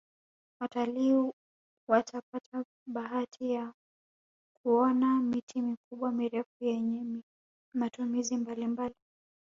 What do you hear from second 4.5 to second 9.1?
kuona miti mikubwa mirefu yenye matumizi mbalimbali